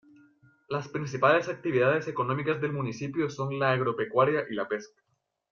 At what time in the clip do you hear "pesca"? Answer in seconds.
4.67-4.99